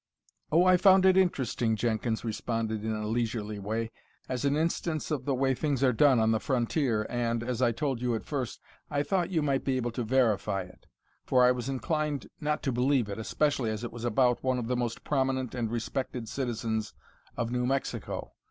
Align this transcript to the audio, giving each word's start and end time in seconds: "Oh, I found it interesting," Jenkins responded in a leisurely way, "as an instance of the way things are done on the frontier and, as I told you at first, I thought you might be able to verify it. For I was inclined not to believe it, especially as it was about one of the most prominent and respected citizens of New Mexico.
"Oh, 0.51 0.65
I 0.65 0.77
found 0.77 1.05
it 1.05 1.15
interesting," 1.15 1.75
Jenkins 1.75 2.25
responded 2.25 2.83
in 2.83 2.91
a 2.95 3.05
leisurely 3.05 3.59
way, 3.59 3.91
"as 4.27 4.43
an 4.45 4.55
instance 4.57 5.11
of 5.11 5.25
the 5.25 5.35
way 5.35 5.53
things 5.53 5.83
are 5.83 5.93
done 5.93 6.19
on 6.19 6.31
the 6.31 6.39
frontier 6.39 7.05
and, 7.07 7.43
as 7.43 7.61
I 7.61 7.71
told 7.71 8.01
you 8.01 8.15
at 8.15 8.25
first, 8.25 8.59
I 8.89 9.03
thought 9.03 9.29
you 9.29 9.43
might 9.43 9.63
be 9.63 9.77
able 9.77 9.91
to 9.91 10.03
verify 10.03 10.63
it. 10.63 10.87
For 11.23 11.45
I 11.45 11.51
was 11.51 11.69
inclined 11.69 12.31
not 12.39 12.63
to 12.63 12.71
believe 12.71 13.09
it, 13.09 13.19
especially 13.19 13.69
as 13.69 13.83
it 13.83 13.91
was 13.91 14.03
about 14.03 14.43
one 14.43 14.57
of 14.57 14.65
the 14.67 14.75
most 14.75 15.03
prominent 15.03 15.53
and 15.53 15.69
respected 15.69 16.27
citizens 16.27 16.95
of 17.37 17.51
New 17.51 17.67
Mexico. 17.67 18.33